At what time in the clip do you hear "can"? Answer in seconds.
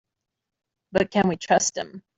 1.11-1.27